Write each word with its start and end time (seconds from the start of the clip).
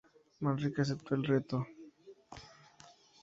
Manrique 0.39 0.79
aceptó 0.81 1.13
el 1.13 1.23
reto. 1.23 1.63